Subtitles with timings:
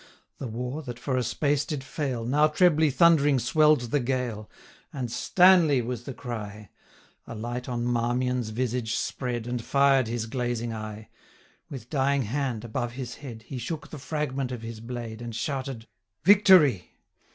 [0.39, 4.49] The war, that for a space did fail, Now trebly thundering swell'd the gale,
[4.91, 5.83] And STANLEY!
[5.83, 6.69] was the cry;
[7.27, 11.09] 985 A light on Marmion's visage spread, And fired his glazing eye:
[11.69, 15.85] With dying hand, above his head, He shook the fragment of his blade, And shouted
[16.23, 16.95] 'Victory!